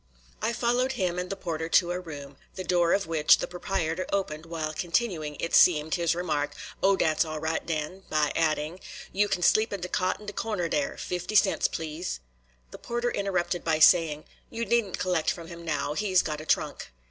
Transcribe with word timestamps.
I 0.41 0.51
followed 0.51 0.93
him 0.93 1.19
and 1.19 1.29
the 1.29 1.35
porter 1.35 1.69
to 1.69 1.91
a 1.91 1.99
room, 1.99 2.37
the 2.55 2.63
door 2.63 2.91
of 2.91 3.05
which 3.05 3.37
the 3.37 3.45
proprietor 3.45 4.07
opened 4.11 4.47
while 4.47 4.73
continuing, 4.73 5.35
it 5.39 5.53
seemed, 5.53 5.93
his 5.93 6.15
remark, 6.15 6.55
"Oh, 6.81 6.95
dat's 6.95 7.23
all 7.23 7.37
right 7.39 7.63
den," 7.63 8.01
by 8.09 8.31
adding: 8.35 8.79
"You 9.11 9.29
kin 9.29 9.43
sleep 9.43 9.71
in 9.71 9.81
dat 9.81 9.91
cot 9.91 10.19
in 10.19 10.25
de 10.25 10.33
corner 10.33 10.67
der. 10.69 10.97
Fifty 10.97 11.35
cents, 11.35 11.67
please." 11.67 12.19
The 12.71 12.79
porter 12.79 13.11
interrupted 13.11 13.63
by 13.63 13.77
saying: 13.77 14.23
"You 14.49 14.65
needn't 14.65 14.97
collect 14.97 15.29
from 15.29 15.49
him 15.49 15.63
now, 15.63 15.93
he's 15.93 16.23
got 16.23 16.41
a 16.41 16.47
trunk." 16.47 16.89